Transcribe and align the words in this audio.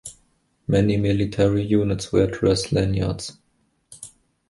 Many 0.65 0.97
military 0.97 1.61
units 1.61 2.11
wear 2.11 2.25
dress 2.25 2.71
lanyards. 2.71 3.37